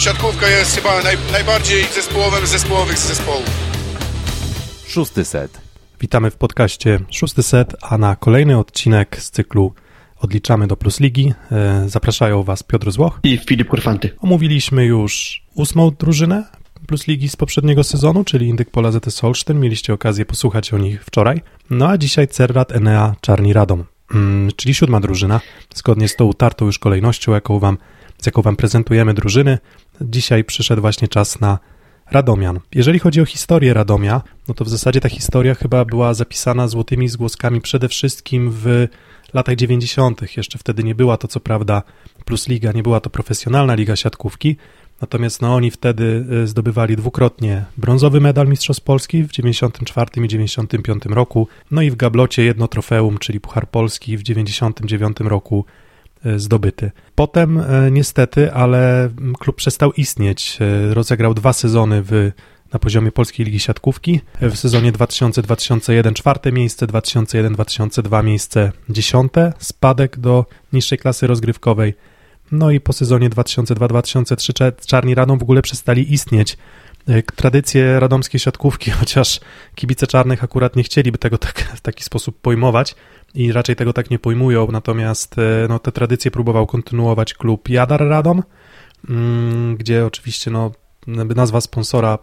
[0.00, 3.46] siatkówka jest chyba naj, najbardziej zespołowym z zespołowych z zespołów.
[4.86, 5.60] Szósty set.
[6.00, 9.74] Witamy w podcaście Szósty Set, a na kolejny odcinek z cyklu
[10.20, 14.10] Odliczamy do Plus Ligi e, zapraszają Was Piotr Złoch i Filip Kurfanty.
[14.20, 16.44] Omówiliśmy już ósmą drużynę
[16.86, 19.60] Plus Ligi z poprzedniego sezonu, czyli Indyk Pola ZS Holsztyn.
[19.60, 21.40] Mieliście okazję posłuchać o nich wczoraj.
[21.70, 25.40] No a dzisiaj Cerrat Enea Czarni Radom, mm, czyli siódma drużyna,
[25.74, 27.78] zgodnie z tą utartą już kolejnością, jaką wam,
[28.22, 29.58] z jaką Wam prezentujemy drużyny.
[30.00, 31.58] Dzisiaj przyszedł właśnie czas na
[32.10, 32.60] Radomian.
[32.74, 37.08] Jeżeli chodzi o historię Radomia, no to w zasadzie ta historia chyba była zapisana złotymi
[37.08, 38.88] zgłoskami przede wszystkim w
[39.34, 40.36] latach 90.
[40.36, 41.82] Jeszcze wtedy nie była to co prawda
[42.24, 44.56] Plus Liga, nie była to profesjonalna liga siatkówki,
[45.00, 51.04] natomiast no oni wtedy y, zdobywali dwukrotnie brązowy medal Mistrzostw Polski w 94 i 95
[51.04, 55.64] roku, no i w gablocie jedno trofeum, czyli Puchar Polski w 99 roku
[56.36, 56.90] zdobyty.
[57.14, 60.58] Potem y, niestety, ale klub przestał istnieć.
[60.92, 62.32] Rozegrał dwa sezony w
[62.72, 64.20] na poziomie Polskiej Ligi Siatkówki.
[64.40, 71.94] W sezonie 2000-2001 czwarte miejsce, 2001-2002 miejsce dziesiąte, spadek do niższej klasy rozgrywkowej.
[72.52, 76.56] No i po sezonie 2002-2003 Czarni Radom w ogóle przestali istnieć.
[77.08, 79.40] E, tradycje radomskiej siatkówki, chociaż
[79.74, 82.94] kibice czarnych akurat nie chcieliby tego tak, w taki sposób pojmować
[83.34, 88.08] i raczej tego tak nie pojmują, natomiast e, no, te tradycje próbował kontynuować klub Jadar
[88.08, 88.42] Radom,
[89.08, 90.72] mm, gdzie oczywiście no,
[91.36, 92.18] nazwa sponsora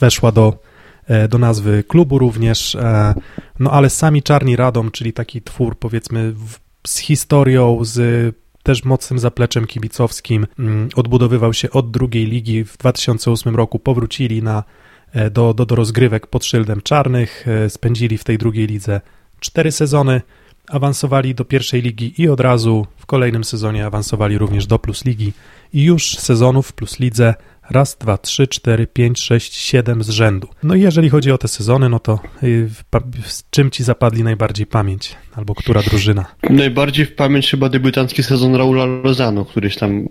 [0.00, 0.58] weszła do,
[1.06, 2.76] e, do nazwy klubu również,
[3.58, 6.34] no ale sami Czarni Radom, czyli taki twór powiedzmy
[6.86, 8.34] z historią, z
[8.64, 12.64] też mocnym zapleczem kibicowskim, mm, odbudowywał się od drugiej ligi.
[12.64, 14.64] W 2008 roku powrócili na,
[15.12, 19.00] e, do, do, do rozgrywek pod szyldem czarnych, spędzili w tej drugiej lidze
[19.40, 20.20] cztery sezony,
[20.68, 25.32] awansowali do pierwszej ligi i od razu w kolejnym sezonie awansowali również do Plus Ligi
[25.72, 27.34] i już sezonów Plus Lidze
[27.70, 30.48] raz, dwa, trzy, cztery, pięć, sześć, siedem z rzędu.
[30.62, 32.68] No i jeżeli chodzi o te sezony, no to y,
[33.24, 35.16] z czym ci zapadli najbardziej pamięć?
[35.36, 36.24] Albo która drużyna?
[36.50, 40.08] Najbardziej w pamięć chyba debiutancki sezon Raula Lozano, któryś tam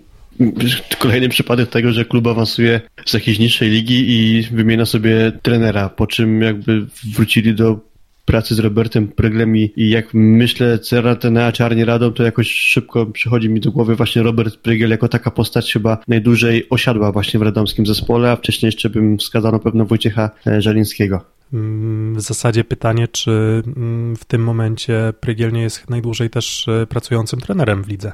[0.98, 6.06] kolejny przypadek tego, że klub awansuje z jakiejś niższej ligi i wymienia sobie trenera, po
[6.06, 7.78] czym jakby wrócili do
[8.24, 13.48] pracy z Robertem Pryglem i, i jak myślę Cerratenea Czarni Radą, to jakoś szybko przychodzi
[13.48, 17.86] mi do głowy właśnie Robert Prygel jako taka postać chyba najdłużej osiadła właśnie w radomskim
[17.86, 21.24] zespole, a wcześniej jeszcze bym wskazał na pewno Wojciecha e, Żalińskiego.
[21.52, 26.86] Mm, w zasadzie pytanie, czy mm, w tym momencie Prygiel nie jest najdłużej też e,
[26.86, 28.12] pracującym trenerem w lidze?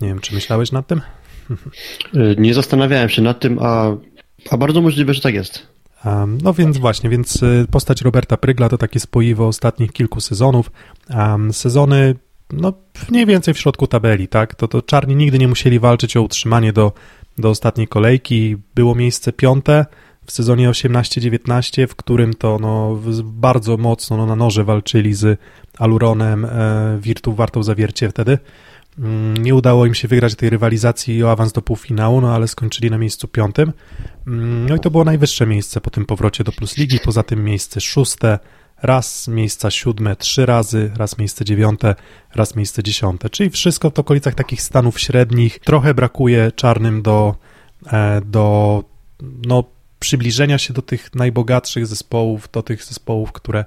[0.00, 1.00] Nie wiem, czy myślałeś nad tym?
[2.14, 3.96] E, nie zastanawiałem się nad tym, a,
[4.50, 5.71] a bardzo możliwe, że tak jest.
[6.42, 10.72] No więc właśnie, więc y, postać Roberta Prygla to takie spoiwo ostatnich kilku sezonów.
[11.52, 12.14] Sezony,
[12.52, 12.72] no
[13.10, 14.54] mniej więcej w środku tabeli, tak?
[14.54, 16.92] To, to czarni nigdy nie musieli walczyć o utrzymanie do,
[17.38, 18.56] do ostatniej kolejki.
[18.74, 19.86] Było miejsce piąte
[20.26, 25.40] w sezonie 18-19, w którym to no, bardzo mocno no, na noże walczyli z
[25.78, 28.38] Aluronem, e, Wirtu Wartą Zawiercie wtedy.
[28.98, 32.90] Mm, nie udało im się wygrać tej rywalizacji o awans do półfinału, no ale skończyli
[32.90, 33.72] na miejscu piątym.
[34.26, 37.44] Mm, no i to było najwyższe miejsce po tym powrocie do Plus Ligi, poza tym
[37.44, 38.38] miejsce szóste,
[38.82, 41.94] raz miejsca siódme trzy razy, raz miejsce dziewiąte,
[42.34, 45.58] raz miejsce dziesiąte, czyli wszystko w okolicach takich stanów średnich.
[45.58, 47.34] Trochę brakuje czarnym do,
[47.92, 48.84] e, do
[49.46, 49.64] no,
[49.98, 53.64] przybliżenia się do tych najbogatszych zespołów, do tych zespołów, które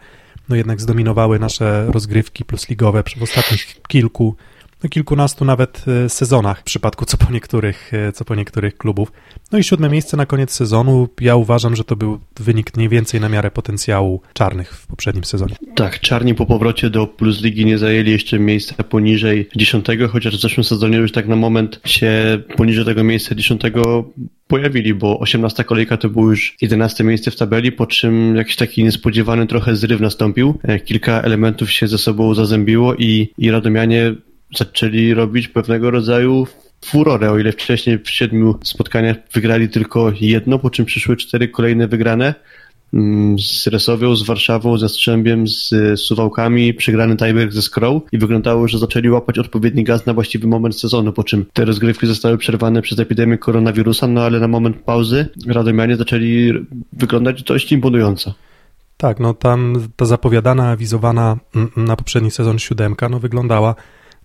[0.50, 4.36] no jednak zdominowały nasze rozgrywki plusligowe w ostatnich kilku
[4.84, 9.12] no, kilkunastu nawet e, sezonach w przypadku co po niektórych, e, co po niektórych klubów.
[9.52, 11.10] No i siódme miejsce na koniec sezonu.
[11.22, 15.56] Ja uważam, że to był wynik mniej więcej na miarę potencjału czarnych w poprzednim sezonie.
[15.76, 20.42] Tak, czarni po powrocie do Plus Ligi nie zajęli jeszcze miejsca poniżej dziesiątego, chociaż w
[20.42, 24.06] zeszłym sezonie już tak na moment się poniżej tego miejsca dziesiątego
[24.48, 28.84] pojawili, bo 18 kolejka to było już 11 miejsce w tabeli, po czym jakiś taki
[28.84, 30.60] niespodziewany trochę zryw nastąpił.
[30.64, 34.16] E, kilka elementów się ze sobą zazębiło i, i Radomianie
[34.58, 36.48] zaczęli robić pewnego rodzaju
[36.86, 41.88] furorę, o ile wcześniej w siedmiu spotkaniach wygrali tylko jedno, po czym przyszły cztery kolejne
[41.88, 42.34] wygrane
[42.94, 48.68] mm, z Resowią, z Warszawą, ze Strzębiem, z Suwałkami, przegrany tiebreak ze Skrą i wyglądało,
[48.68, 52.82] że zaczęli łapać odpowiedni gaz na właściwy moment sezonu, po czym te rozgrywki zostały przerwane
[52.82, 56.54] przez epidemię koronawirusa, no ale na moment pauzy Radomianie zaczęli
[56.94, 58.34] wyglądać dość imponująco.
[58.98, 63.76] Tak, no tam ta zapowiadana, awizowana mm, na poprzedni sezon siódemka, no wyglądała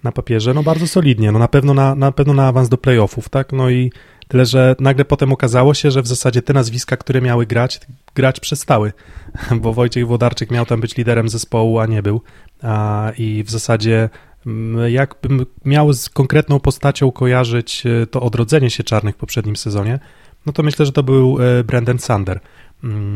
[0.05, 3.29] na papierze, no bardzo solidnie, no na pewno na, na pewno na awans do playoffów,
[3.29, 3.93] tak, no i
[4.29, 7.81] tyle, że nagle potem okazało się, że w zasadzie te nazwiska, które miały grać,
[8.15, 8.93] grać przestały,
[9.63, 12.21] bo Wojciech Włodarczyk miał tam być liderem zespołu, a nie był,
[12.63, 14.09] a, i w zasadzie
[14.47, 19.99] Mm, Jakbym miał z konkretną postacią kojarzyć e, to odrodzenie się czarnych w poprzednim sezonie,
[20.47, 22.41] no to myślę, że to był e, Brandon Sander,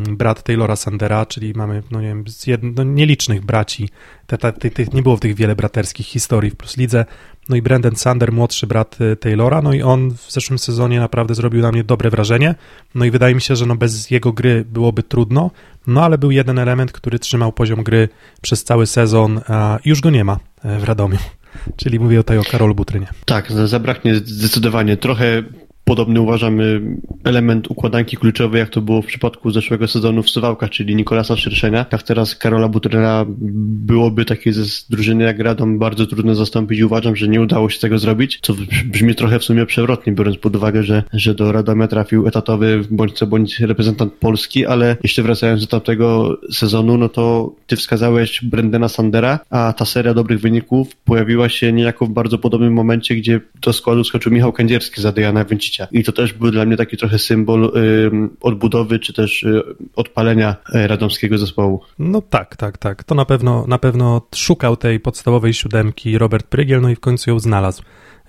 [0.09, 2.61] brat Taylora Sandera, czyli mamy, no nie wiem, z jed...
[2.63, 3.89] no nielicznych braci.
[4.27, 7.05] Te, te, te, nie było w tych wiele braterskich historii w Plus Lidze.
[7.49, 11.35] No i Brandon Sander, młodszy brat e, Taylora, no i on w zeszłym sezonie naprawdę
[11.35, 12.55] zrobił na mnie dobre wrażenie.
[12.95, 15.51] No i wydaje mi się, że no bez jego gry byłoby trudno,
[15.87, 18.09] no ale był jeden element, który trzymał poziom gry
[18.41, 21.17] przez cały sezon, a już go nie ma w Radomiu.
[21.77, 23.07] Czyli mówię tutaj o Karolu Butrynie.
[23.25, 24.97] Tak, zabraknie zdecydowanie.
[24.97, 25.43] Trochę
[25.85, 26.81] podobny uważamy
[27.23, 31.85] element układanki kluczowej, jak to było w przypadku zeszłego sezonu w Suwałkach, czyli Nikolasa Szerszenia.
[31.85, 34.53] Tak teraz Karola Butryna byłoby takiej
[34.89, 36.81] drużyny jak Radom bardzo trudno zastąpić.
[36.81, 38.53] Uważam, że nie udało się tego zrobić, co
[38.85, 43.13] brzmi trochę w sumie przewrotnie, biorąc pod uwagę, że, że do Radomia trafił etatowy bądź
[43.13, 48.89] co bądź reprezentant Polski, ale jeszcze wracając do tamtego sezonu, no to ty wskazałeś Brendena
[48.89, 53.73] Sandera, a ta seria dobrych wyników pojawiła się niejako w bardzo podobnym momencie, gdzie do
[53.73, 55.45] składu skoczył Michał Kędzierski za Dejana
[55.77, 58.11] Węcicia i to też był dla mnie taki trochę symbol y,
[58.41, 59.61] odbudowy, czy też y,
[59.95, 61.81] odpalenia e, radomskiego zespołu.
[61.99, 63.03] No tak, tak, tak.
[63.03, 67.29] To na pewno, na pewno szukał tej podstawowej siódemki Robert Prygiel, no i w końcu
[67.29, 67.83] ją znalazł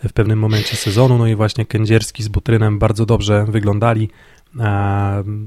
[0.09, 4.09] w pewnym momencie sezonu, no i właśnie Kędzierski z Butrynem bardzo dobrze wyglądali.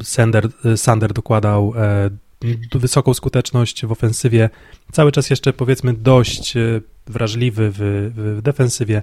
[0.04, 2.10] Sander, Sander dokładał e,
[2.74, 4.50] wysoką skuteczność w ofensywie,
[4.92, 9.02] cały czas jeszcze powiedzmy dość e, wrażliwy w, w defensywie,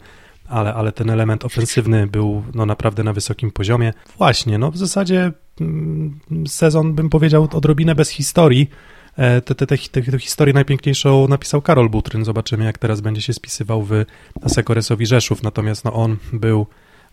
[0.48, 3.92] ale, ale ten element ofensywny był no, naprawdę na wysokim poziomie.
[4.18, 8.70] Właśnie, no w zasadzie mm, sezon, bym powiedział, odrobinę bez historii.
[9.16, 12.24] E, tę te, te, te, te, historię najpiękniejszą napisał Karol Butryn.
[12.24, 14.04] Zobaczymy, jak teraz będzie się spisywał w
[14.42, 15.42] Asekoresowi Rzeszów.
[15.42, 16.66] Natomiast no, on był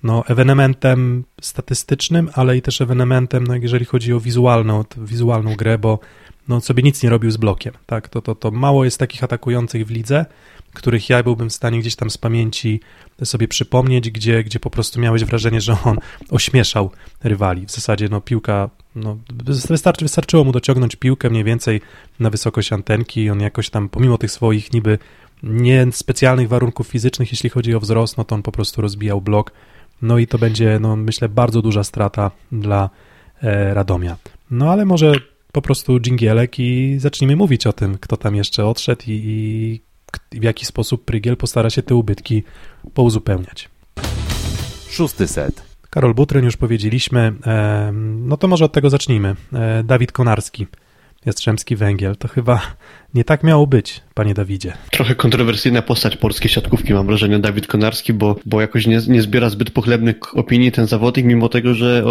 [0.04, 6.00] no, ewenementem statystycznym, ale i też ewenementem, no, jeżeli chodzi o wizualną, wizualną grę, bo
[6.48, 7.74] no, sobie nic nie robił z blokiem.
[7.86, 8.10] Tak?
[8.10, 10.26] To, to, to mało jest takich atakujących w lidze,
[10.74, 12.80] których ja byłbym w stanie gdzieś tam z pamięci
[13.24, 15.98] sobie przypomnieć, gdzie, gdzie po prostu miałeś wrażenie, że on
[16.30, 16.92] ośmieszał
[17.24, 17.66] rywali.
[17.66, 19.18] W zasadzie no, piłka, no,
[19.70, 21.82] wystarczy, wystarczyło mu dociągnąć piłkę mniej więcej
[22.20, 24.98] na wysokość antenki i on jakoś tam, pomimo tych swoich niby
[25.44, 29.52] niespecjalnych warunków fizycznych, jeśli chodzi o wzrost, no to on po prostu rozbijał blok.
[30.02, 32.90] No i to będzie, no myślę, bardzo duża strata dla
[33.42, 34.18] e, Radomia.
[34.52, 35.14] No ale może
[35.52, 39.82] po prostu dżingielek i zacznijmy mówić o tym, kto tam jeszcze odszedł i, i
[40.32, 42.44] w jaki sposób Prygiel postara się te ubytki
[42.94, 43.70] pouzupełniać.
[44.90, 45.64] Szósty set.
[45.90, 47.34] Karol Butryn już powiedzieliśmy,
[48.02, 49.36] no to może od tego zacznijmy.
[49.54, 50.68] E, Dawid Konarski,
[51.26, 52.62] Jastrzębski Węgiel, to chyba
[53.14, 54.74] nie tak miało być, panie Dawidzie.
[54.92, 59.50] Trochę kontrowersyjna postać polskiej siatkówki, mam wrażenie, Dawid Konarski, bo, bo jakoś nie, nie zbiera
[59.50, 62.04] zbyt pochlebnych opinii ten zawodnik, mimo tego, że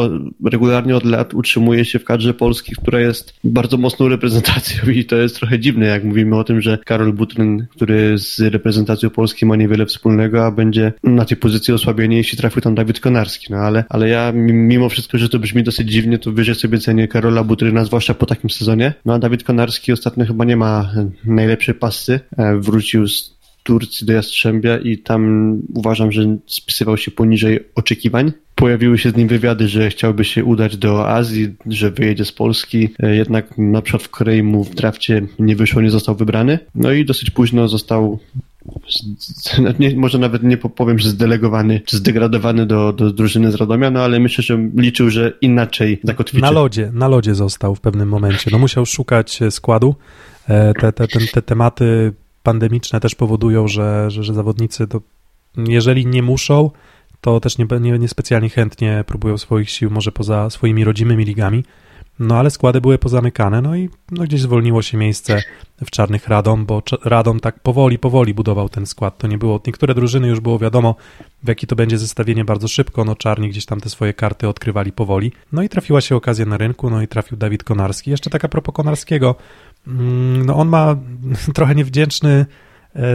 [0.45, 5.17] regularnie od lat utrzymuje się w kadrze Polski, która jest bardzo mocną reprezentacją i to
[5.17, 9.57] jest trochę dziwne, jak mówimy o tym, że Karol Butryn, który z reprezentacją Polski ma
[9.57, 13.47] niewiele wspólnego, a będzie na tej pozycji osłabienie, jeśli trafił tam Dawid Konarski.
[13.51, 17.09] No ale, ale ja mimo wszystko, że to brzmi dosyć dziwnie, to wyżej sobie cenię
[17.09, 18.95] Karola Butryna, zwłaszcza po takim sezonie.
[19.05, 20.93] No a Dawid Konarski ostatnio chyba nie ma
[21.25, 22.21] najlepszej pasy.
[22.37, 23.33] E, wrócił z
[23.63, 28.33] Turcji do Jastrzębia i tam uważam, że spisywał się poniżej oczekiwań.
[28.55, 32.89] Pojawiły się z nim wywiady, że chciałby się udać do Azji, że wyjedzie z Polski,
[33.03, 36.59] e, jednak na przykład w Korei mu w drafcie nie wyszło, nie został wybrany.
[36.75, 38.19] No i dosyć późno został
[39.79, 44.01] nie, może nawet nie powiem, że zdelegowany, czy zdegradowany do, do drużyny z Radomia, no
[44.01, 46.43] ale myślę, że liczył, że inaczej zakotwiczy.
[46.43, 48.51] Na lodzie, na lodzie został w pewnym momencie.
[48.53, 49.95] No musiał szukać e, składu.
[50.49, 55.01] E, te, te, te, te tematy pandemiczne też powodują, że, że, że zawodnicy to
[55.57, 56.71] jeżeli nie muszą,
[57.21, 61.65] to też nie, nie, nie specjalnie chętnie próbują swoich sił może poza swoimi rodzimymi ligami.
[62.23, 65.43] No ale składy były pozamykane, no i no, gdzieś zwolniło się miejsce
[65.85, 69.19] w czarnych Radom, bo Radom tak powoli, powoli budował ten skład.
[69.19, 70.97] To nie było, niektóre drużyny już było wiadomo,
[71.43, 74.93] w jaki to będzie zestawienie bardzo szybko, no czarni gdzieś tam te swoje karty odkrywali
[74.93, 75.33] powoli.
[75.53, 78.11] No i trafiła się okazja na rynku, no i trafił Dawid Konarski.
[78.11, 79.35] Jeszcze taka propos Konarskiego,
[79.87, 80.97] mm, no on ma
[81.55, 82.47] trochę niewdzięczny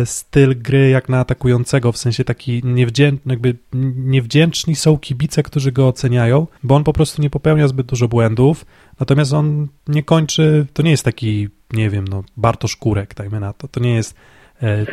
[0.05, 3.55] styl gry jak na atakującego, w sensie taki niewdzięczny, jakby
[3.95, 8.65] niewdzięczni są kibice, którzy go oceniają, bo on po prostu nie popełnia zbyt dużo błędów,
[8.99, 13.53] natomiast on nie kończy, to nie jest taki, nie wiem, no Bartosz Kurek, dajmy na
[13.53, 14.15] to, to nie jest
[14.61, 14.85] e,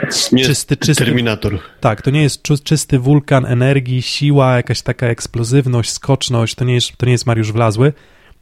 [0.47, 1.05] czysty, czysty...
[1.05, 1.59] Terminator.
[1.81, 6.97] Tak, to nie jest czysty wulkan energii, siła, jakaś taka eksplozywność, skoczność, to nie jest,
[6.97, 7.93] to nie jest Mariusz Wlazły,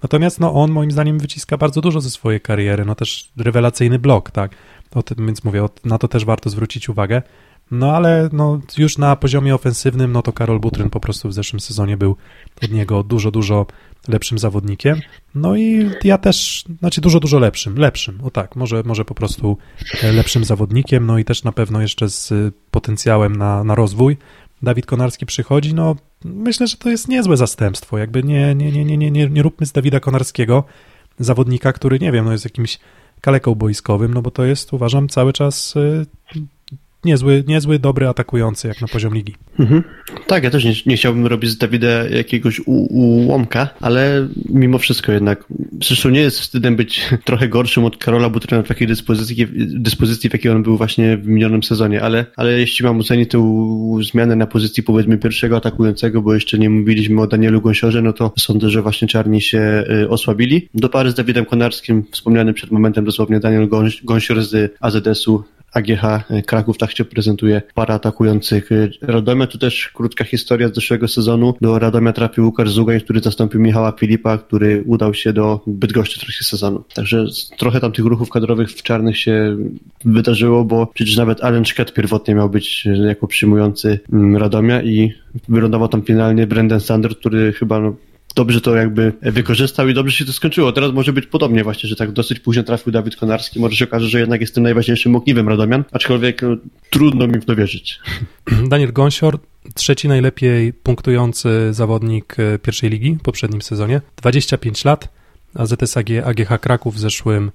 [0.02, 4.30] Natomiast no, on moim zdaniem wyciska bardzo dużo ze swojej kariery, no też rewelacyjny blok,
[4.30, 4.50] tak.
[4.94, 7.22] O tym, więc mówię, na to też warto zwrócić uwagę.
[7.70, 11.60] No ale no, już na poziomie ofensywnym, no to Karol Butryn po prostu w zeszłym
[11.60, 12.16] sezonie był
[12.62, 13.66] od niego dużo, dużo
[14.08, 15.00] lepszym zawodnikiem.
[15.34, 19.58] No i ja też, znaczy dużo, dużo lepszym, lepszym, o tak, może, może po prostu
[20.02, 24.16] lepszym zawodnikiem, no i też na pewno jeszcze z potencjałem na, na rozwój.
[24.62, 28.96] Dawid Konarski przychodzi, no myślę, że to jest niezłe zastępstwo, jakby nie, nie, nie, nie,
[28.96, 30.64] nie, nie, nie róbmy z Dawida Konarskiego
[31.18, 32.78] zawodnika, który, nie wiem, no jest jakimś
[33.22, 36.06] kaleką boiskowym, no bo to jest, uważam, cały czas y,
[37.04, 39.34] niezły, niezły, dobry atakujący jak na poziom ligi.
[39.58, 39.82] Mhm.
[40.26, 45.44] Tak, ja też nie, nie, chciałbym robić z Dawida jakiegoś ułomka, ale mimo wszystko jednak,
[45.82, 50.32] zresztą nie jest wstydem być trochę gorszym od Karola Butryna w takiej dyspozycji, dyspozycji, w
[50.32, 53.42] jakiej on był właśnie w minionym sezonie, ale, ale jeśli mam ocenić tę
[54.02, 58.32] zmianę na pozycji powiedzmy pierwszego atakującego, bo jeszcze nie mówiliśmy o Danielu Gąsiorze, no to
[58.38, 60.68] sądzę, że właśnie czarni się y, osłabili.
[60.74, 63.68] Do pary z Dawidem Konarskim, wspomniany przed momentem dosłownie Daniel
[64.04, 69.46] Gąsior z AZS-u AGH e, Kraków tak się prezentuje para atakujących e, Radomia.
[69.46, 71.54] Tu też krótka historia z zeszłego sezonu.
[71.60, 76.22] Do Radomia trafił Łukasz Zugaj, który zastąpił Michała Filipa, który udał się do Bydgoszczy w
[76.22, 76.84] trakcie sezonu.
[76.94, 77.26] Także
[77.58, 79.56] trochę tam tych ruchów kadrowych w czarnych się
[80.04, 85.12] wydarzyło, bo przecież nawet Allen Szket pierwotnie miał być e, jako przyjmujący mm, Radomia i
[85.48, 87.94] wylądował tam finalnie Brendan Sander, który chyba no,
[88.34, 90.72] dobrze to jakby wykorzystał i dobrze się to skończyło.
[90.72, 93.60] Teraz może być podobnie właśnie, że tak dosyć późno trafił Dawid Konarski.
[93.60, 96.56] Może się okaże, że jednak jest tym najważniejszym ogniwem Radomian, aczkolwiek no,
[96.90, 98.00] trudno mi w to wierzyć.
[98.70, 99.38] Daniel Gąsior,
[99.74, 104.00] trzeci najlepiej punktujący zawodnik e, pierwszej ligi w poprzednim sezonie.
[104.16, 105.08] 25 lat,
[105.54, 107.50] AZS AGH Kraków w zeszłym,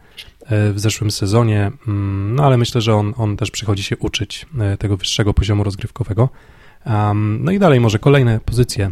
[0.46, 4.46] e, w zeszłym sezonie, mm, no ale myślę, że on, on też przychodzi się uczyć
[4.60, 6.29] e, tego wyższego poziomu rozgrywkowego.
[6.86, 8.91] Um, no i dalej może kolejne pozycje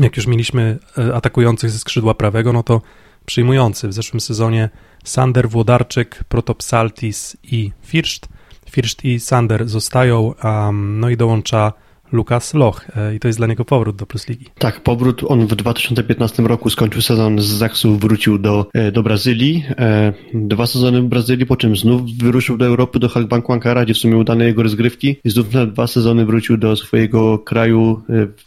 [0.00, 2.82] jak już mieliśmy e, atakujących ze skrzydła prawego, no to
[3.26, 4.70] przyjmujący w zeszłym sezonie
[5.04, 8.28] Sander, Włodarczyk, Protopsaltis i Firscht.
[8.70, 11.72] Firscht i Sander zostają, um, no i dołącza
[12.12, 14.46] Lukas Loch e, i to jest dla niego powrót do Plus Ligi.
[14.58, 15.22] Tak, powrót.
[15.28, 19.64] On w 2015 roku skończył sezon z Zaksu, wrócił do, e, do Brazylii.
[19.78, 23.94] E, dwa sezony w Brazylii, po czym znów wyruszył do Europy, do Halkbanku Ankara, gdzie
[23.94, 28.02] w sumie udane jego rozgrywki i znów na dwa sezony wrócił do swojego kraju,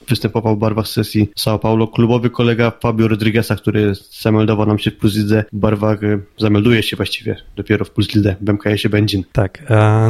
[0.07, 1.87] występował w barwach sesji São Paulo.
[1.87, 5.99] Klubowy kolega Fabio Rodrigueza, który zameldował nam się w Plus Lidze w barwach,
[6.37, 9.23] zamelduje się właściwie dopiero w Plus Lidze w MKS-ie Będzin.
[9.31, 9.63] Tak,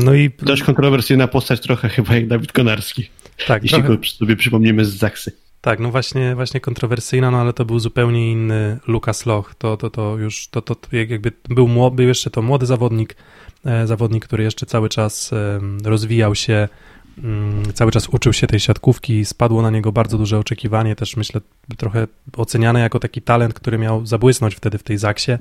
[0.04, 0.32] no i...
[0.32, 3.10] Też kontrowersyjna postać trochę chyba jak Dawid Konarski.
[3.48, 3.98] Tak, jeśli trochę...
[3.98, 5.32] go sobie przypomnimy z Zaksy.
[5.62, 9.56] Tak, no właśnie, właśnie kontrowersyjna, no ale to był zupełnie inny Lukas Loch.
[9.58, 13.16] To, to, to już, to, to jakby był, młody, był jeszcze to młody zawodnik,
[13.66, 15.32] e, zawodnik, który jeszcze cały czas
[15.84, 16.68] rozwijał się,
[17.24, 21.42] mm, cały czas uczył się tej siatkówki, spadło na niego bardzo duże oczekiwanie, też myślę
[21.78, 25.32] trochę oceniane jako taki talent, który miał zabłysnąć wtedy w tej Zaksie.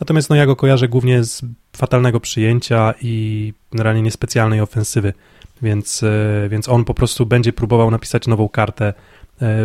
[0.00, 1.42] Natomiast no ja go kojarzę głównie z
[1.76, 5.12] fatalnego przyjęcia i generalnie niespecjalnej ofensywy
[5.62, 8.94] więc, e, więc on po prostu będzie próbował napisać nową kartę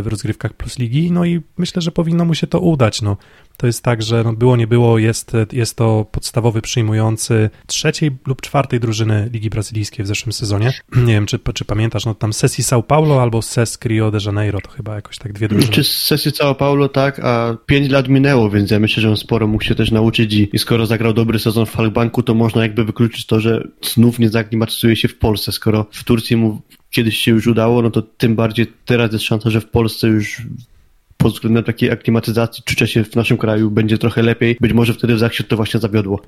[0.01, 3.01] w rozgrywkach Plus Ligi, no i myślę, że powinno mu się to udać.
[3.01, 3.17] No.
[3.57, 8.41] To jest tak, że no było nie było, jest, jest to podstawowy przyjmujący trzeciej lub
[8.41, 10.73] czwartej drużyny Ligi Brazylijskiej w zeszłym sezonie.
[11.07, 14.61] Nie wiem, czy, czy pamiętasz, no tam sesji São Paulo albo SES Rio de Janeiro,
[14.61, 15.73] to chyba jakoś tak dwie drużyny.
[15.73, 19.47] Czy sesji São Paulo, tak, a pięć lat minęło, więc ja myślę, że on sporo
[19.47, 22.85] mógł się też nauczyć i, i skoro zagrał dobry sezon w Falkbanku, to można jakby
[22.85, 27.31] wykluczyć to, że znów nie zaklimatyzuje się w Polsce, skoro w Turcji mu kiedyś się
[27.31, 30.41] już udało, no to tym bardziej teraz jest szansa, że w Polsce już
[31.17, 34.57] pod względem takiej aklimatyzacji czucia się w naszym kraju będzie trochę lepiej.
[34.61, 36.21] Być może wtedy w Zachsie to właśnie zawiodło.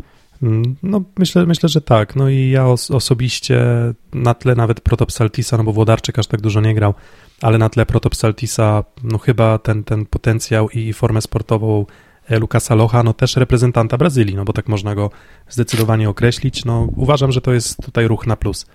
[0.43, 2.15] Mm, no myślę, myślę, że tak.
[2.15, 3.65] No i ja os osobiście
[4.13, 6.93] na tle nawet Protopsaltisa, no bo Włodarczyk aż tak dużo nie grał,
[7.41, 11.85] ale na tle Protopsaltisa, no chyba ten, ten potencjał i formę sportową
[12.27, 15.11] e, Lukasa Locha, no też reprezentanta Brazylii, no bo tak można go
[15.49, 16.65] zdecydowanie określić.
[16.65, 18.65] No uważam, że to jest tutaj ruch na plus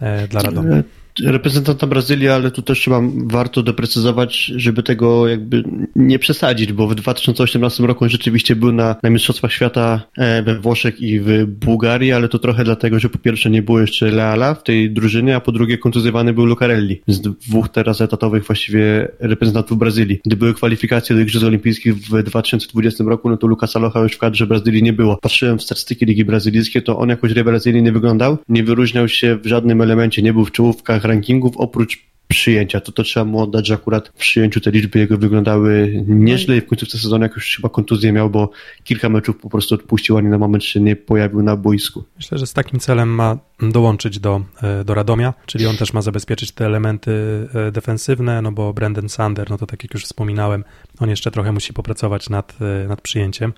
[0.00, 0.82] e, dla Radomia
[1.22, 5.64] reprezentanta Brazylii, ale tu też chyba warto doprecyzować, żeby tego jakby
[5.96, 10.58] nie przesadzić, bo w 2018 roku on rzeczywiście był na, na Mistrzostwach Świata e, we
[10.58, 14.54] Włoszech i w Bułgarii, ale to trochę dlatego, że po pierwsze nie było jeszcze Leala
[14.54, 19.78] w tej drużynie, a po drugie kontuzjowany był Lucarelli z dwóch teraz etatowych właściwie reprezentantów
[19.78, 20.20] Brazylii.
[20.26, 24.18] Gdy były kwalifikacje do Igrzysk Olimpijskich w 2020 roku, no to Lucas Aloha już w
[24.18, 25.16] kadrze Brazylii nie było.
[25.16, 29.46] Patrzyłem w statystyki Ligi Brazylijskiej, to on jakoś rewelacyjnie nie wyglądał, nie wyróżniał się w
[29.46, 32.80] żadnym elemencie, nie był w czołówkach rankingów oprócz przyjęcia.
[32.80, 36.60] To to trzeba mu oddać, że akurat w przyjęciu te liczby jego wyglądały nieźle i
[36.60, 38.50] w końcówce sezonu jak już chyba kontuzję miał, bo
[38.84, 42.04] kilka meczów po prostu odpuścił, ani na moment się nie pojawił na boisku.
[42.16, 46.02] Myślę, że z takim celem ma dołączyć do, e, do Radomia, czyli on też ma
[46.02, 47.12] zabezpieczyć te elementy
[47.54, 50.64] e, defensywne, no bo Brandon Sander, no to tak jak już wspominałem,
[50.98, 53.52] on jeszcze trochę musi popracować nad, e, nad przyjęciem.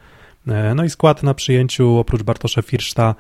[0.75, 3.15] No i skład na przyjęciu oprócz Bartosza Firszta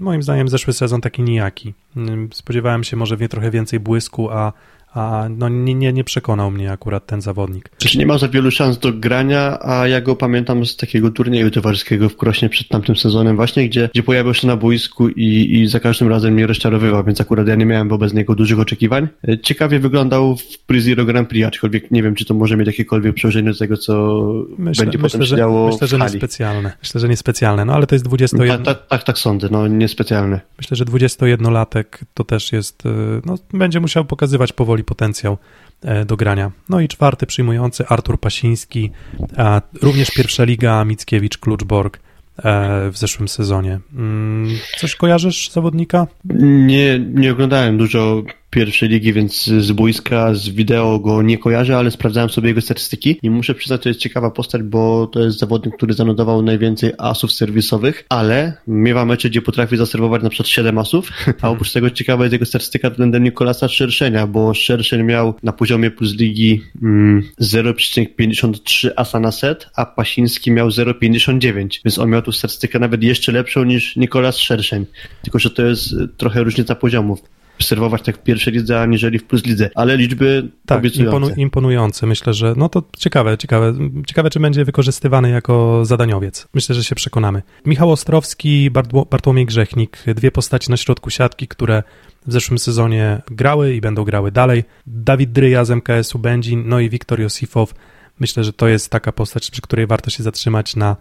[0.00, 1.74] moim zdaniem zeszły sezon taki nijaki.
[1.96, 4.52] Mm, spodziewałem się może trochę więcej błysku, a
[4.94, 7.68] a no nie, nie, nie przekonał mnie akurat ten zawodnik.
[7.68, 11.50] Przecież nie ma za wielu szans do grania, a ja go pamiętam z takiego turnieju
[11.50, 15.68] towarzyskiego w Krośnie przed tamtym sezonem właśnie, gdzie, gdzie pojawił się na boisku i, i
[15.68, 19.08] za każdym razem mnie rozczarowywał, więc akurat ja nie miałem wobec niego dużych oczekiwań.
[19.28, 23.14] E, ciekawie wyglądał w Prizero Grand Prix, aczkolwiek nie wiem, czy to może mieć jakiekolwiek
[23.14, 24.22] przełożenie do tego, co
[24.58, 26.72] myślę, będzie myślę, potem że, się działo Myślę, że niespecjalne.
[26.82, 28.64] Myślę, że niespecjalne, no ale to jest 21...
[28.64, 30.40] Tak, tak, tak sądzę, no niespecjalne.
[30.58, 32.90] Myślę, że 21-latek to też jest, e,
[33.24, 35.38] no będzie musiał pokazywać powoli potencjał
[35.82, 36.50] e, do grania.
[36.68, 38.90] No i czwarty przyjmujący Artur Pasiński,
[39.82, 42.00] również pierwsza liga Mickiewicz Kluczborg e,
[42.90, 43.80] w zeszłym sezonie.
[43.94, 46.06] Mm, coś kojarzysz zawodnika?
[46.44, 51.90] Nie, nie oglądałem dużo pierwszej ligi, więc z boiska, z wideo go nie kojarzę, ale
[51.90, 55.76] sprawdzałem sobie jego statystyki i muszę przyznać, to jest ciekawa postać, bo to jest zawodnik,
[55.76, 61.10] który zanotował najwięcej asów serwisowych, ale miewa mecze, gdzie potrafi zaserwować na przykład 7 asów,
[61.42, 65.90] a oprócz tego ciekawa jest jego statystyka względem Nikolasa Szerszenia, bo Szerszeń miał na poziomie
[65.90, 72.32] plus ligi mm, 0,53 asa na set, a Pasiński miał 0,59, więc on miał tu
[72.32, 74.86] statystykę nawet jeszcze lepszą niż Nikolas Szerszeń,
[75.22, 77.22] tylko że to jest trochę różnica poziomów
[77.58, 81.16] obserwować tak w pierwszej lidze, aniżeli w plus lidze, ale liczby tak, obiecujące.
[81.16, 82.06] Imponu, imponujące.
[82.06, 83.74] Myślę, że no to ciekawe, ciekawe.
[84.06, 86.48] Ciekawe, czy będzie wykorzystywany jako zadaniowiec.
[86.54, 87.42] Myślę, że się przekonamy.
[87.66, 88.70] Michał Ostrowski,
[89.10, 91.82] Bartłomiej Grzechnik, dwie postaci na środku siatki, które
[92.26, 94.64] w zeszłym sezonie grały i będą grały dalej.
[94.86, 97.74] Dawid Dryja z MKS-u Będzin, no i Wiktor Josifow.
[98.20, 100.96] Myślę, że to jest taka postać, przy której warto się zatrzymać na,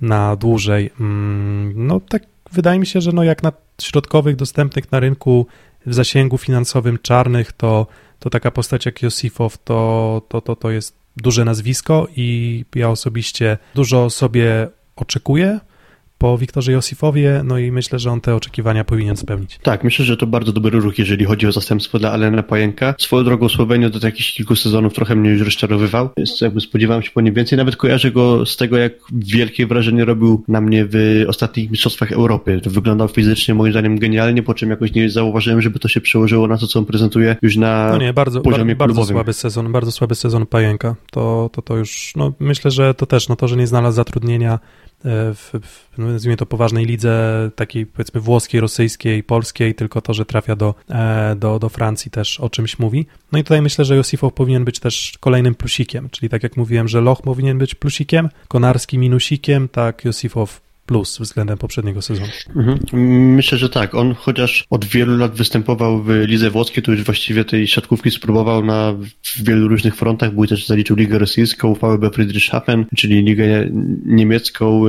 [0.00, 0.90] na dłużej.
[1.00, 2.22] Mm, no tak
[2.52, 5.46] wydaje mi się, że no jak na środkowych dostępnych na rynku
[5.86, 7.86] w zasięgu finansowym czarnych, to,
[8.18, 13.58] to taka postać jak Josifow to, to, to, to jest duże nazwisko i ja osobiście
[13.74, 15.60] dużo sobie oczekuję
[16.18, 19.58] po Wiktorze Josifowie, no i myślę, że on te oczekiwania powinien spełnić.
[19.62, 22.94] Tak, myślę, że to bardzo dobry ruch, jeżeli chodzi o zastępstwo dla Alena Pajenka.
[22.98, 27.10] Swoją drogą Słowenię do takich kilku sezonów trochę mnie już rozczarowywał, więc jakby spodziewałem się
[27.10, 27.58] po nim więcej.
[27.58, 32.60] Nawet kojarzę go z tego, jak wielkie wrażenie robił na mnie w ostatnich mistrzostwach Europy.
[32.66, 36.58] Wyglądał fizycznie moim zdaniem genialnie, po czym jakoś nie zauważyłem, żeby to się przełożyło na
[36.58, 39.16] to, co on prezentuje już na no nie, bardzo, poziomie bardzo, klubowym.
[39.16, 40.94] słaby sezon, bardzo słaby sezon Pajenka.
[41.10, 44.58] To, to, to już, no myślę, że to też, no to, że nie znalazł zatrudnienia
[45.04, 50.26] w, w no, nazwijmy to poważnej lidze, takiej powiedzmy włoskiej, rosyjskiej, polskiej, tylko to, że
[50.26, 53.06] trafia do, e, do, do Francji też o czymś mówi.
[53.32, 56.88] No i tutaj myślę, że Josifow powinien być też kolejnym plusikiem, czyli tak jak mówiłem,
[56.88, 62.28] że Loch powinien być plusikiem, Konarski minusikiem, tak Josifow plus względem poprzedniego sezonu.
[62.56, 62.78] Mhm.
[63.34, 63.94] Myślę, że tak.
[63.94, 68.64] On chociaż od wielu lat występował w lidze włoskiej, to już właściwie tej siatkówki spróbował
[68.64, 68.94] na
[69.42, 70.34] wielu różnych frontach.
[70.34, 73.68] Był też zaliczył ligę rosyjską, VfB Friedrichshafen, czyli ligę
[74.04, 74.84] niemiecką,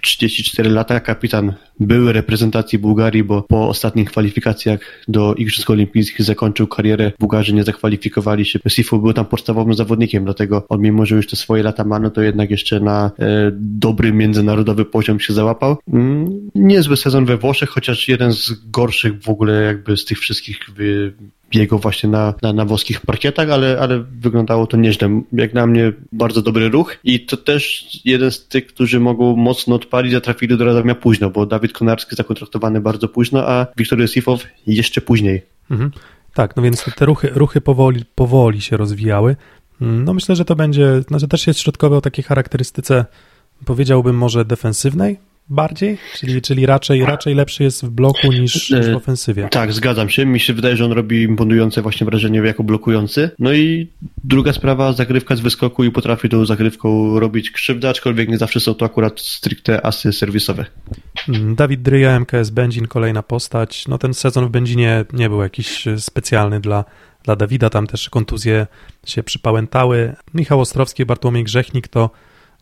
[0.00, 7.12] 34 lata, kapitan były reprezentacji Bułgarii, bo po ostatnich kwalifikacjach do Igrzysk Olimpijskich zakończył karierę.
[7.18, 8.58] Bułgarzy nie zakwalifikowali się.
[8.68, 12.10] Sifu był tam podstawowym zawodnikiem, dlatego on mimo, że już te swoje lata ma, no
[12.10, 15.76] to jednak jeszcze na e, dobry międzynarodowy poziom się załapał.
[15.92, 20.58] Mm, niezły sezon we Włoszech, chociaż jeden z gorszych w ogóle jakby z tych wszystkich
[21.54, 25.22] jego właśnie na, na, na włoskich parkietach, ale, ale wyglądało to nieźle.
[25.32, 29.74] Jak na mnie bardzo dobry ruch i to też jeden z tych, którzy mogą mocno
[29.74, 34.44] odpalić, a trafili do Radomia późno, bo Dawid Konarski zakontraktowany bardzo późno, a Wiktor Josifow
[34.66, 35.42] jeszcze później.
[35.70, 35.90] Mhm.
[36.34, 39.36] Tak, no więc te ruchy, ruchy powoli, powoli się rozwijały.
[39.80, 43.04] Mm, no myślę, że to będzie, znaczy też jest środkowe o takiej charakterystyce,
[43.64, 45.18] powiedziałbym może defensywnej,
[45.50, 49.48] bardziej, czyli, czyli raczej, raczej lepszy jest w bloku niż, niż w ofensywie.
[49.48, 50.26] Tak, zgadzam się.
[50.26, 53.30] Mi się wydaje, że on robi imponujące właśnie wrażenie jako blokujący.
[53.38, 53.88] No i
[54.24, 58.74] druga sprawa, zagrywka z wyskoku i potrafi tą zagrywką robić krzywdę, aczkolwiek nie zawsze są
[58.74, 60.64] to akurat stricte asy serwisowe.
[61.28, 63.88] Mm, Dawid Dryja, MKS Będzin, kolejna postać.
[63.88, 66.84] No ten sezon w Będzinie nie był jakiś specjalny dla,
[67.24, 68.66] dla Dawida, tam też kontuzje
[69.06, 70.16] się przypałętały.
[70.34, 72.10] Michał Ostrowski, Bartłomiej Grzechnik to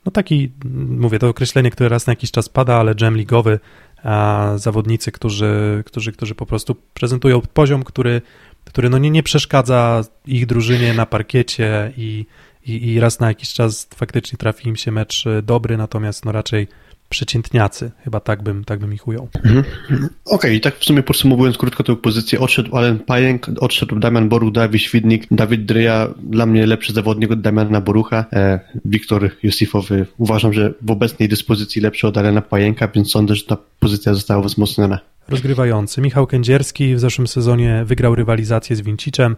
[0.06, 0.52] no taki,
[0.88, 3.60] mówię, to określenie, które raz na jakiś czas pada, ale jam ligowy,
[4.02, 8.22] a zawodnicy, którzy, którzy, którzy po prostu prezentują poziom, który,
[8.64, 12.26] który no nie, nie przeszkadza ich drużynie na parkiecie i,
[12.66, 16.68] i, i raz na jakiś czas faktycznie trafi im się mecz dobry, natomiast no raczej
[17.08, 17.90] przeciętniacy.
[18.04, 19.28] Chyba tak bym, tak bym ich ujął.
[19.34, 19.64] Mhm.
[20.24, 24.52] Okej, okay, tak w sumie podsumowując krótko tę pozycję, odszedł Alen Pajęk, odszedł Damian Boruch,
[24.52, 30.06] Dawid Świdnik, Dawid Dryja, dla mnie lepszy zawodnik od Damiana Borucha, e, Wiktor Josifowy.
[30.18, 34.42] Uważam, że w obecnej dyspozycji lepszy od Alena Pajęka, więc sądzę, że ta pozycja została
[34.42, 34.98] wzmocniona.
[35.28, 36.00] Rozgrywający.
[36.00, 39.36] Michał Kędzierski w zeszłym sezonie wygrał rywalizację z Winciczem,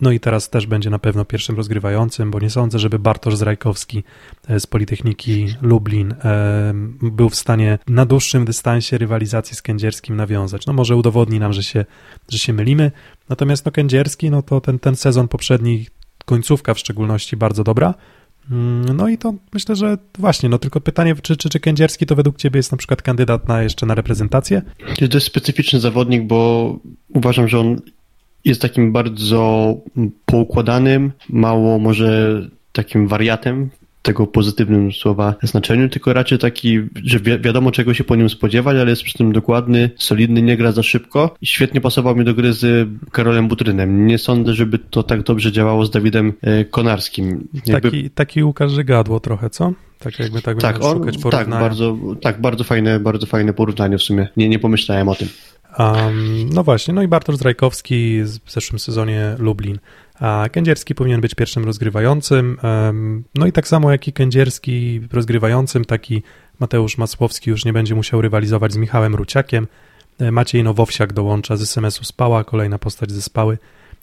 [0.00, 4.04] no i teraz też będzie na pewno pierwszym rozgrywającym, bo nie sądzę, żeby Bartosz Zrajkowski
[4.48, 10.66] e, z Politechniki Lublin e, był w stanie na dłuższym dystansie rywalizacji z Kędzierskim nawiązać.
[10.66, 11.84] No może udowodni nam, że się,
[12.28, 12.92] że się mylimy,
[13.28, 15.86] natomiast no Kędzierski, no to ten, ten sezon poprzedni,
[16.24, 17.94] końcówka w szczególności bardzo dobra,
[18.50, 22.16] mm, no i to myślę, że właśnie, no tylko pytanie, czy, czy, czy Kędzierski to
[22.16, 24.62] według Ciebie jest na przykład kandydat na jeszcze na reprezentację?
[25.10, 26.78] To jest specyficzny zawodnik, bo
[27.08, 27.80] uważam, że on
[28.44, 29.74] jest takim bardzo
[30.26, 32.40] poukładanym, mało może
[32.72, 33.70] takim wariatem
[34.04, 38.76] tego pozytywnym słowa znaczeniu, tylko raczej taki, że wi wiadomo czego się po nim spodziewać,
[38.76, 42.34] ale jest przy tym dokładny, solidny, nie gra za szybko i świetnie pasował mi do
[42.34, 44.06] gry z Karolem Butrynem.
[44.06, 47.48] Nie sądzę, żeby to tak dobrze działało z Dawidem e, Konarskim.
[47.66, 47.90] Jakby...
[47.90, 49.72] Taki, taki Łukasz Żygadło trochę, co?
[49.98, 51.50] Tak jakby tak, tak on, szukać tak, porównania.
[51.50, 54.28] Tak, bardzo, tak, bardzo fajne, bardzo fajne porównanie w sumie.
[54.36, 55.28] Nie, nie pomyślałem o tym.
[55.78, 59.78] Um, no właśnie, no i Bartosz Zrajkowski w zeszłym sezonie Lublin.
[60.20, 62.58] A Kędzierski powinien być pierwszym rozgrywającym.
[62.62, 66.22] Um, no i tak samo jak i Kędzierski rozgrywającym, taki
[66.60, 69.66] Mateusz Masłowski już nie będzie musiał rywalizować z Michałem Ruciakiem.
[70.18, 73.58] E, Maciej Nowowsiak dołącza z SMS-u Spała, kolejna postać ze Spały,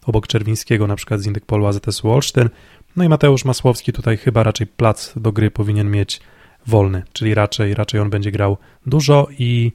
[0.06, 2.50] obok Czerwińskiego, na przykład z Indykpolu AZS Wolsztyn.
[2.96, 6.20] No i Mateusz Masłowski tutaj chyba raczej plac do gry powinien mieć
[6.66, 8.56] wolny, czyli raczej, raczej on będzie grał
[8.86, 9.72] dużo i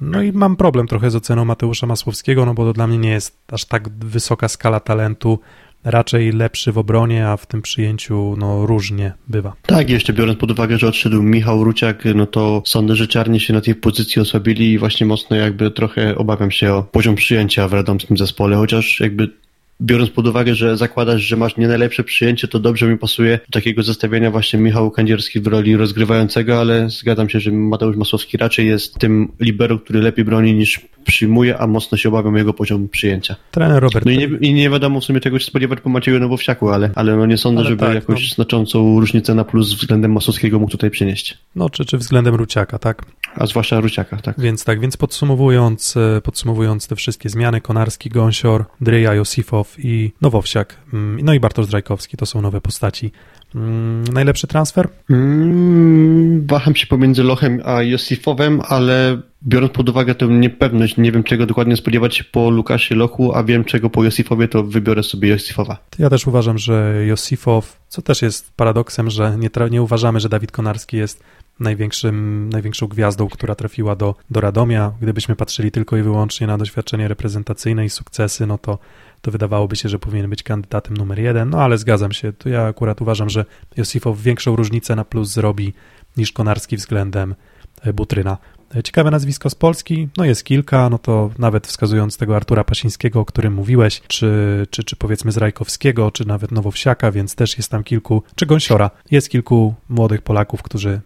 [0.00, 3.10] no i mam problem trochę z oceną Mateusza Masłowskiego, no bo to dla mnie nie
[3.10, 5.38] jest aż tak wysoka skala talentu,
[5.84, 9.52] raczej lepszy w obronie, a w tym przyjęciu no różnie bywa.
[9.62, 13.52] Tak, jeszcze biorąc pod uwagę, że odszedł Michał Ruciak, no to sądzę, że czarnie się
[13.52, 17.72] na tej pozycji osłabili i właśnie mocno jakby trochę obawiam się o poziom przyjęcia w
[17.72, 19.43] radomskim zespole, chociaż jakby
[19.84, 23.52] biorąc pod uwagę, że zakładasz, że masz nie najlepsze przyjęcie, to dobrze mi pasuje do
[23.52, 28.66] takiego zestawienia właśnie Michał Kandzierski w roli rozgrywającego, ale zgadzam się, że Mateusz Masłowski raczej
[28.66, 33.36] jest tym libero, który lepiej broni niż przyjmuje, a mocno się obawiam jego poziom przyjęcia.
[33.50, 34.04] Trener Robert.
[34.06, 36.90] No i nie, i nie wiadomo w sumie czego się spodziewać po Macieju Nowowsiaku, ale,
[36.94, 38.34] ale no nie sądzę, ale żeby tak, jakąś no.
[38.34, 41.38] znaczącą różnicę na plus względem Masowskiego mógł tutaj przynieść.
[41.56, 43.02] No, czy, czy względem Ruciaka, tak?
[43.36, 44.40] A zwłaszcza Ruciaka, tak.
[44.40, 50.76] Więc tak, więc podsumowując, e, podsumowując te wszystkie zmiany, Konarski, Gąsior, Dryja, Josifow i Nowowsiak,
[50.92, 53.12] mm, no i Bartosz Drajkowski, to są nowe postaci.
[53.54, 54.88] Mm, najlepszy transfer?
[55.10, 61.22] Mm, waham się pomiędzy Lochem a Josifowem, ale biorąc pod uwagę tę niepewność, nie wiem
[61.22, 65.28] czego dokładnie spodziewać się po Lukasie Lochu, a wiem czego po Josifowie, to wybiorę sobie
[65.28, 65.76] Josifowa.
[65.98, 70.52] Ja też uważam, że Josifow, co też jest paradoksem, że nie, nie uważamy, że Dawid
[70.52, 71.22] Konarski jest
[71.60, 74.92] największym, największą gwiazdą, która trafiła do, do Radomia.
[75.00, 78.78] Gdybyśmy patrzyli tylko i wyłącznie na doświadczenie reprezentacyjne i sukcesy, no to,
[79.24, 82.32] to wydawałoby się, że powinien być kandydatem numer jeden, no ale zgadzam się.
[82.32, 83.44] To ja akurat uważam, że
[83.76, 85.72] Josifow większą różnicę na plus zrobi
[86.16, 87.34] niż Konarski względem
[87.82, 88.38] e, Butryna.
[88.76, 93.20] E, ciekawe nazwisko z Polski, no jest kilka, no to nawet wskazując tego Artura Pasińskiego,
[93.20, 94.30] o którym mówiłeś, czy,
[94.70, 98.90] czy, czy powiedzmy z Rajkowskiego, czy nawet Nowowsiaka, więc też jest tam kilku, czy Gąsiora,
[99.10, 101.00] jest kilku młodych Polaków, którzy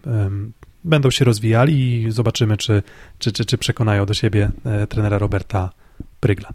[0.85, 2.83] będą się rozwijali i zobaczymy, czy,
[3.19, 5.71] czy, czy, czy przekonają do siebie e, trenera Roberta
[6.21, 6.49] Prygla.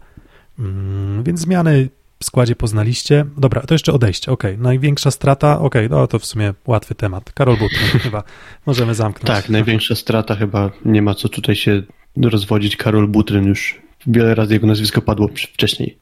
[0.58, 1.88] Um, więc zmiany
[2.18, 3.24] w składzie poznaliście.
[3.36, 4.32] Dobra, to jeszcze odejście.
[4.32, 5.60] Ok, największa strata.
[5.60, 7.32] Ok, no to w sumie łatwy temat.
[7.32, 8.22] Karol Butryn chyba
[8.66, 9.26] możemy zamknąć.
[9.26, 11.82] Tak, największa strata chyba nie ma co tutaj się
[12.16, 12.76] rozwodzić.
[12.76, 15.98] Karol Butryn już wiele razy jego nazwisko padło wcześniej.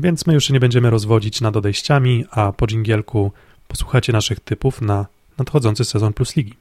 [0.00, 3.32] Więc my już się nie będziemy rozwodzić nad odejściami, a po dżingielku
[3.68, 5.06] posłuchacie naszych typów na
[5.38, 6.54] nadchodzący sezon Plus Ligi.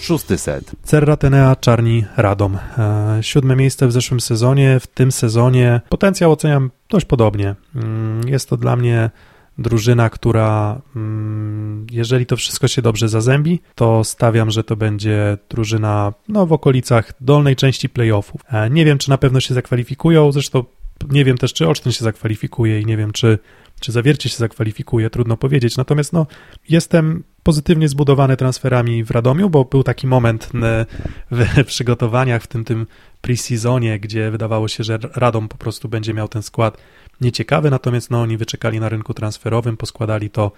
[0.00, 0.76] Szósty set.
[0.82, 2.58] Cerra Tenea Czarni Radom.
[2.78, 4.80] E, siódme miejsce w zeszłym sezonie.
[4.80, 7.54] W tym sezonie potencjał oceniam dość podobnie.
[7.74, 9.10] Mm, jest to dla mnie
[9.58, 16.12] drużyna, która mm, jeżeli to wszystko się dobrze zazębi, to stawiam, że to będzie drużyna
[16.28, 18.40] no, w okolicach dolnej części playoffów.
[18.52, 20.64] E, nie wiem, czy na pewno się zakwalifikują, zresztą
[21.10, 23.38] nie wiem też, czy Olsztyn się zakwalifikuje i nie wiem, czy,
[23.80, 25.76] czy Zawiercie się zakwalifikuje, trudno powiedzieć.
[25.76, 26.26] Natomiast no,
[26.68, 30.50] jestem pozytywnie zbudowany transferami w Radomiu, bo był taki moment
[31.30, 32.86] w przygotowaniach w tym, tym
[33.22, 36.78] pre-seasonie, gdzie wydawało się, że Radom po prostu będzie miał ten skład
[37.20, 40.52] nieciekawy, natomiast no, oni wyczekali na rynku transferowym, poskładali to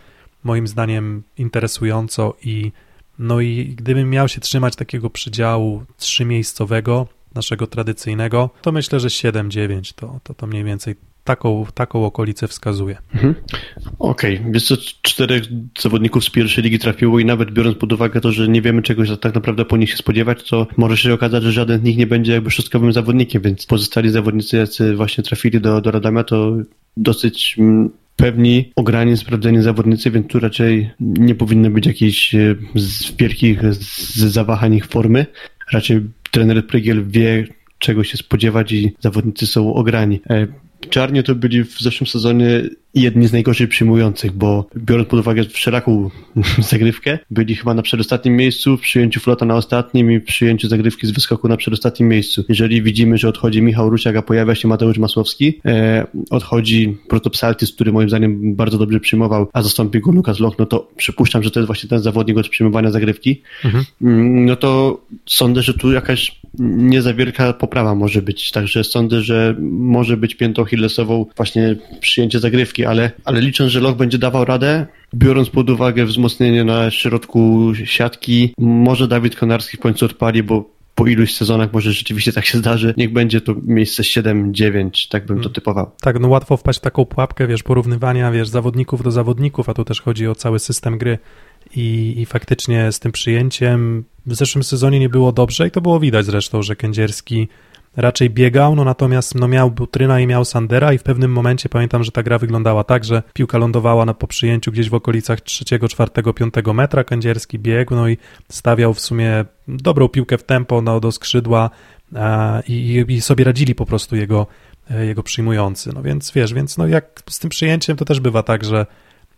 [0.45, 2.73] moim zdaniem interesująco i
[3.19, 9.95] no i gdybym miał się trzymać takiego przydziału trzymiejscowego, naszego tradycyjnego, to myślę, że 7-9
[9.95, 10.97] to, to, to mniej więcej
[11.31, 12.97] taką, taką okolicę wskazuje.
[13.15, 13.35] Mhm.
[13.99, 14.53] Okej, okay.
[14.53, 15.43] więc czterech
[15.79, 19.09] zawodników z pierwszej ligi trafiło i nawet biorąc pod uwagę to, że nie wiemy czegoś
[19.21, 22.07] tak naprawdę po nich się spodziewać, to może się okazać, że żaden z nich nie
[22.07, 26.57] będzie jakby szóstkowym zawodnikiem, więc pozostali zawodnicy, jacy właśnie trafili do, do Radomia, to
[26.97, 32.55] dosyć mm, pewni, ograni, sprawdzeni zawodnicy, więc tu raczej nie powinno być jakichś e,
[33.19, 33.75] wielkich
[34.15, 35.27] zawahań ich formy.
[35.73, 37.47] Raczej trener Prygiel wie,
[37.79, 40.21] czego się spodziewać i zawodnicy są ograni.
[40.91, 42.63] Czarnie to byli w zeszłym sezonie
[42.95, 46.11] jedni z najgorzej przyjmujących, bo biorąc pod uwagę wszelaką
[46.71, 51.07] zagrywkę, byli chyba na przedostatnim miejscu, w przyjęciu flota na ostatnim i w przyjęciu zagrywki
[51.07, 52.45] z wyskoku na przedostatnim miejscu.
[52.49, 57.93] Jeżeli widzimy, że odchodzi Michał Rusiak, a pojawia się Mateusz Masłowski, e, odchodzi Protopsaltis, który
[57.93, 61.61] moim zdaniem bardzo dobrze przyjmował, a zastąpi go Lukas Loch, no to przypuszczam, że to
[61.61, 63.85] jest właśnie ten zawodnik od przyjmowania zagrywki, mhm.
[64.47, 69.57] no to sądzę, że tu jakaś nie za wielka poprawa może być, także sądzę, że
[69.61, 74.87] może być piętą Hillesową właśnie przyjęcie zagrywki, ale, ale licząc, że Loch będzie dawał radę,
[75.15, 81.07] biorąc pod uwagę wzmocnienie na środku siatki, może Dawid Konarski w końcu odpali, bo po
[81.07, 82.95] iluś sezonach może rzeczywiście tak się zdarzy.
[82.97, 85.53] Niech będzie to miejsce 7-9, tak bym to mm.
[85.53, 85.91] typował.
[86.01, 89.85] Tak, no łatwo wpaść w taką pułapkę, wiesz, porównywania, wiesz, zawodników do zawodników, a tu
[89.85, 91.19] też chodzi o cały system gry
[91.77, 96.01] i, i faktycznie z tym przyjęciem w zeszłym sezonie nie było dobrze i to było
[96.01, 97.49] widać zresztą, że Kędzierski
[97.97, 102.05] raczej biegał, no natomiast no miał Butryna i miał Sandera i w pewnym momencie pamiętam,
[102.05, 105.65] że ta gra wyglądała tak, że piłka lądowała na po przyjęciu gdzieś w okolicach 3,
[105.89, 108.17] 4, 5 metra, Kędzierski biegł, no i
[108.49, 111.71] stawiał w sumie dobrą piłkę w tempo no, do skrzydła
[112.17, 114.47] a, i, i sobie radzili po prostu jego,
[114.91, 115.91] e, jego przyjmujący.
[115.95, 118.87] No więc wiesz, więc no jak z tym przyjęciem to też bywa tak, że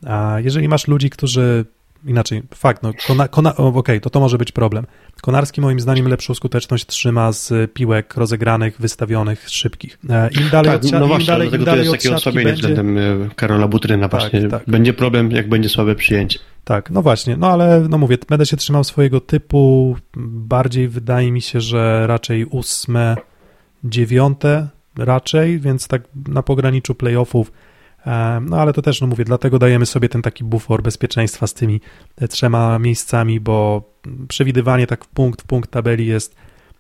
[0.07, 1.65] a jeżeli masz ludzi, którzy
[2.05, 4.87] inaczej, fakt, no, kona, kona, okej, okay, to to może być problem.
[5.23, 9.99] Konarski moim zdaniem lepszą skuteczność trzyma z piłek rozegranych, wystawionych, szybkich.
[10.11, 12.69] E, Im dalej tak, od no właśnie, dalej, dlatego to jest takie osłabienie będzie...
[12.69, 14.49] względem e, Karola Butryna tak, właśnie.
[14.49, 14.63] Tak.
[14.67, 16.39] Będzie problem, jak będzie słabe przyjęcie.
[16.65, 21.43] Tak, no właśnie, no ale no mówię, będę się trzymał swojego typu, bardziej wydaje mi
[21.43, 23.17] się, że raczej ósme,
[23.85, 27.53] dziewiąte raczej, więc tak na pograniczu playoffów
[28.41, 31.81] no ale to też, no mówię, dlatego dajemy sobie ten taki bufor bezpieczeństwa z tymi
[32.17, 33.83] e, trzema miejscami, bo
[34.29, 36.37] przewidywanie tak w punkt w punkt tabeli jest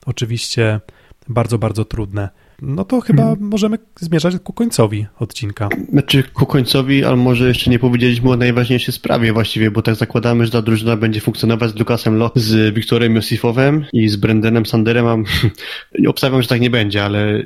[0.06, 0.80] oczywiście
[1.28, 2.28] bardzo, bardzo trudne
[2.62, 3.48] no to chyba hmm.
[3.48, 5.68] możemy zmierzać ku końcowi odcinka.
[5.88, 10.46] Znaczy ku końcowi, ale może jeszcze nie powiedzieliśmy o najważniejszej sprawie właściwie, bo tak zakładamy,
[10.46, 15.04] że ta drużyna będzie funkcjonować z Lukasem Lo, z Wiktorem Josifowem i z Brendanem Sanderem.
[15.04, 15.24] Mam,
[16.08, 17.42] obstawiam, że tak nie będzie, ale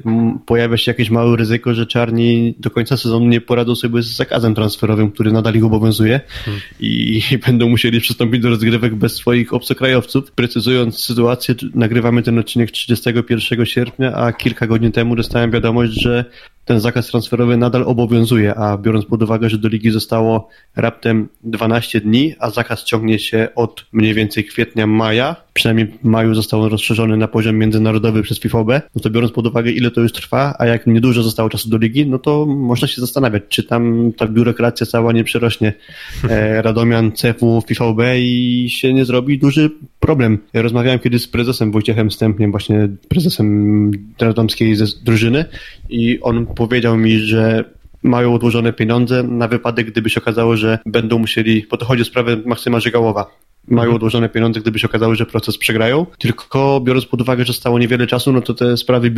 [0.46, 4.54] pojawia się jakieś małe ryzyko, że czarni do końca sezonu nie poradzą sobie z zakazem
[4.54, 6.62] transferowym, który nadal ich obowiązuje hmm.
[6.80, 10.32] i, i będą musieli przystąpić do rozgrywek bez swoich obcokrajowców.
[10.32, 16.24] Precyzując sytuację, nagrywamy ten odcinek 31 sierpnia, a kilka godzin temu temu dostałem wiadomość, że
[16.66, 22.00] ten zakaz transferowy nadal obowiązuje, a biorąc pod uwagę, że do ligi zostało raptem 12
[22.00, 27.16] dni, a zakaz ciągnie się od mniej więcej kwietnia, maja, przynajmniej w maju został rozszerzony
[27.16, 30.66] na poziom międzynarodowy przez FIFOB, no to biorąc pod uwagę, ile to już trwa, a
[30.66, 34.86] jak niedużo zostało czasu do ligi, no to można się zastanawiać, czy tam ta biurokracja
[34.86, 35.72] cała nie przerośnie
[36.30, 40.38] e, Radomian, CEF-u, FIFOB i się nie zrobi duży problem.
[40.52, 45.44] Ja rozmawiałem kiedyś z prezesem Wojciechem Stępniem, właśnie prezesem radomskiej drużyny
[45.88, 47.64] i on powiedział mi, że
[48.02, 52.04] mają odłożone pieniądze na wypadek, gdyby się okazało, że będą musieli, bo to chodzi o
[52.04, 53.30] sprawę Maksyma Żygałowa,
[53.68, 53.96] mają mhm.
[53.96, 58.06] odłożone pieniądze, gdyby się okazało, że proces przegrają, tylko biorąc pod uwagę, że stało niewiele
[58.06, 59.10] czasu, no to te sprawy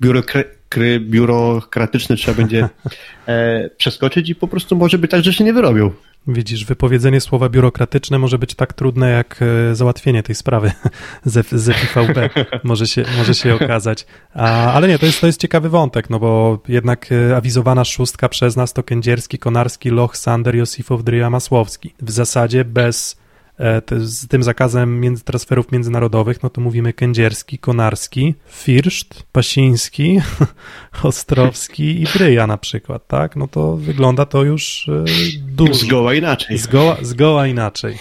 [0.00, 2.68] biurokry, biurokratyczne trzeba będzie
[3.26, 5.90] e, przeskoczyć i po prostu może być tak, że się nie wyrobią.
[6.26, 10.72] Widzisz, wypowiedzenie słowa biurokratyczne może być tak trudne jak e, załatwienie tej sprawy
[11.24, 12.30] z, z FVP.
[12.64, 14.06] Może się, może się okazać.
[14.34, 18.28] A, ale nie, to jest, to jest ciekawy wątek, no bo jednak e, awizowana szóstka
[18.28, 21.94] przez nas to Kędzierski, Konarski, Loch, Sander, Josifow, Dryja, Masłowski.
[22.02, 23.21] W zasadzie bez
[23.98, 30.20] z tym zakazem między, transferów międzynarodowych, no to mówimy Kędzierski, Konarski, Firszt, Pasiński,
[31.02, 33.36] Ostrowski i Bryja na przykład, tak?
[33.36, 35.04] No to wygląda to już e,
[35.38, 35.74] dużo.
[35.74, 36.58] Zgoła inaczej.
[36.58, 37.98] Zgoła, zgoła inaczej.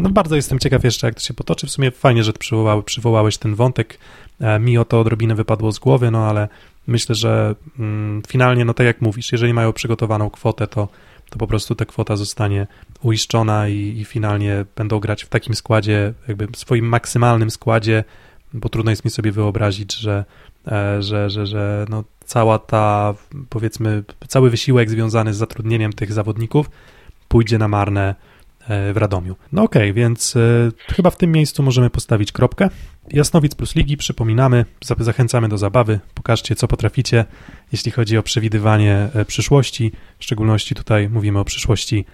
[0.00, 1.66] No bardzo jestem ciekaw jeszcze, jak to się potoczy.
[1.66, 3.98] W sumie fajnie, że przywołałeś, przywołałeś ten wątek.
[4.40, 6.48] E, mi o to odrobinę wypadło z głowy, no ale
[6.86, 10.88] myślę, że mm, finalnie, no tak jak mówisz, jeżeli mają przygotowaną kwotę, to
[11.30, 12.66] to po prostu ta kwota zostanie
[13.02, 18.04] uiszczona i, i finalnie będą grać w takim składzie, jakby w swoim maksymalnym składzie,
[18.52, 20.24] bo trudno jest mi sobie wyobrazić, że,
[20.66, 23.14] e, że, że, że no cała ta,
[23.48, 26.70] powiedzmy, cały wysiłek związany z zatrudnieniem tych zawodników
[27.28, 28.14] pójdzie na marne
[28.68, 29.36] w Radomiu.
[29.52, 32.68] No okej, okay, więc e, chyba w tym miejscu możemy postawić kropkę.
[33.12, 34.64] Jasnowic plus Ligi, przypominamy,
[34.98, 37.24] zachęcamy do zabawy, pokażcie co potraficie,
[37.72, 42.04] jeśli chodzi o przewidywanie e, przyszłości, w szczególności tutaj mówimy o przyszłości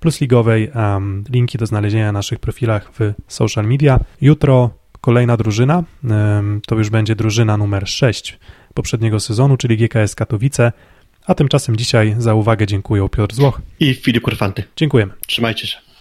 [0.00, 4.00] plusligowej, um, linki do znalezienia na naszych profilach w social media.
[4.20, 8.38] Jutro kolejna drużyna, um, to już będzie drużyna numer 6
[8.74, 10.72] poprzedniego sezonu, czyli GKS Katowice,
[11.26, 14.64] a tymczasem dzisiaj za uwagę dziękuję Piotr Złoch i Filip Kurfanty.
[14.76, 15.12] Dziękujemy.
[15.26, 15.85] Trzymajcie się.